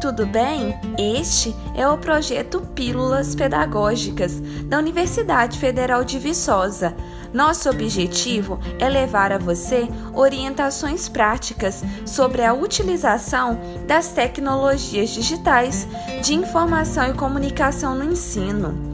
[0.00, 0.78] tudo bem?
[0.96, 6.94] Este é o projeto Pílulas Pedagógicas da Universidade Federal de Viçosa.
[7.32, 15.86] Nosso objetivo é levar a você orientações práticas sobre a utilização das tecnologias digitais
[16.22, 18.87] de informação e comunicação no ensino.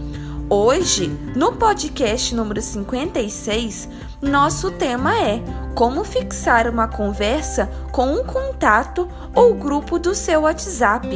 [0.57, 3.89] Hoje, no podcast número 56,
[4.23, 5.43] nosso tema é
[5.75, 11.09] como fixar uma conversa com um contato ou grupo do seu WhatsApp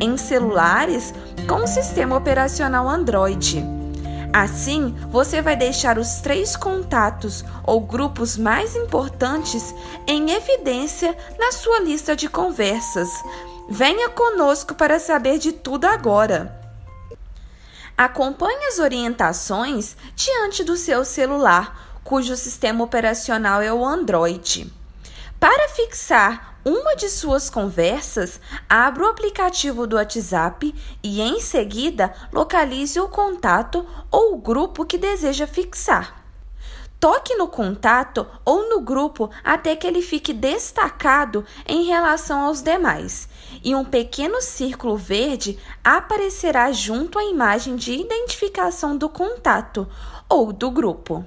[0.00, 1.12] em celulares
[1.46, 3.62] com o sistema operacional Android.
[4.32, 9.74] Assim, você vai deixar os três contatos ou grupos mais importantes
[10.06, 13.10] em evidência na sua lista de conversas.
[13.68, 16.65] Venha conosco para saber de tudo agora.
[17.96, 24.70] Acompanhe as orientações diante do seu celular, cujo sistema operacional é o Android.
[25.40, 32.98] Para fixar uma de suas conversas, abra o aplicativo do WhatsApp e, em seguida, localize
[33.00, 36.15] o contato ou o grupo que deseja fixar.
[36.98, 43.28] Toque no contato ou no grupo até que ele fique destacado em relação aos demais,
[43.62, 49.86] e um pequeno círculo verde aparecerá junto à imagem de identificação do contato
[50.28, 51.24] ou do grupo.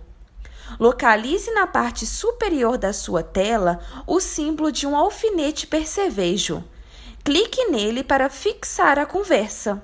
[0.80, 6.64] Localize na parte superior da sua tela o símbolo de um alfinete percevejo.
[7.24, 9.82] Clique nele para fixar a conversa.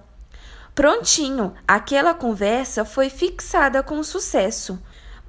[0.74, 4.80] Prontinho, aquela conversa foi fixada com sucesso.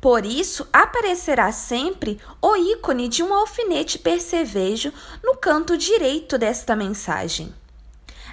[0.06, 7.52] Por isso, aparecerá sempre o ícone de um alfinete percevejo no canto direito desta mensagem.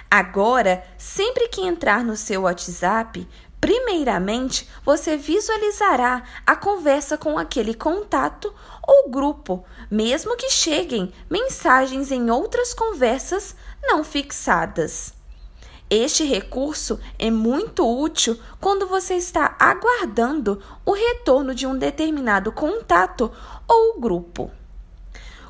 [0.08, 3.28] Agora, sempre que entrar no seu WhatsApp,
[3.60, 8.54] primeiramente você visualizará a conversa com aquele contato
[8.86, 15.12] ou grupo, mesmo que cheguem mensagens em outras conversas não fixadas.
[15.96, 23.30] Este recurso é muito útil quando você está aguardando o retorno de um determinado contato
[23.68, 24.50] ou grupo.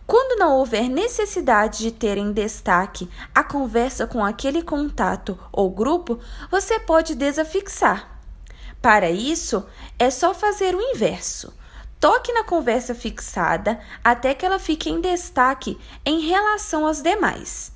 [0.06, 6.20] Quando não houver necessidade de ter em destaque a conversa com aquele contato ou grupo,
[6.50, 8.20] você pode desafixar.
[8.82, 9.66] Para isso,
[9.98, 11.54] é só fazer o inverso.
[11.98, 17.72] Toque na conversa fixada até que ela fique em destaque em relação às demais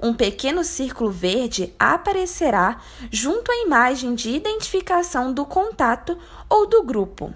[0.00, 2.80] um pequeno círculo verde aparecerá
[3.10, 6.16] junto à imagem de identificação do contato
[6.48, 7.32] ou do grupo.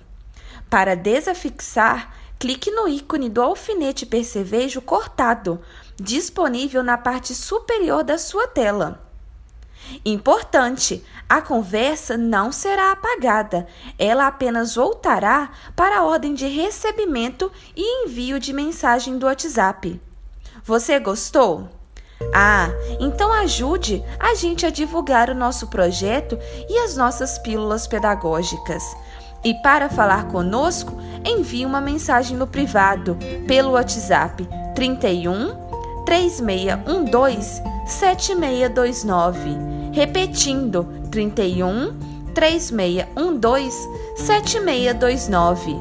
[0.69, 5.61] Para desafixar, clique no ícone do alfinete percevejo cortado,
[5.97, 9.07] disponível na parte superior da sua tela.
[10.05, 13.67] Importante: a conversa não será apagada,
[13.99, 20.01] ela apenas voltará para a ordem de recebimento e envio de mensagem do WhatsApp.
[20.65, 21.76] Você gostou?
[22.33, 22.69] Ah,
[22.99, 26.39] então ajude a gente a divulgar o nosso projeto
[26.69, 28.83] e as nossas pílulas pedagógicas.
[29.45, 30.93] E para falar conosco,
[31.25, 33.17] envie uma mensagem no privado
[33.47, 35.55] pelo WhatsApp 31
[36.05, 39.57] 3612 7629.
[39.93, 41.97] Repetindo, 31
[42.35, 45.77] 3612 7629.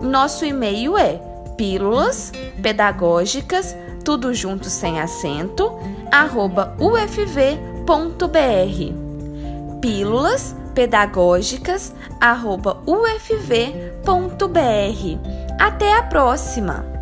[0.00, 1.20] Nosso e-mail é
[1.56, 2.32] pílulas
[2.62, 5.72] pedagógicas tudo junto sem acento,
[6.10, 7.40] arroba ufv.br.
[9.80, 14.00] Pílulas pedagógicas, arroba ufv.br.
[15.58, 16.99] Até a próxima!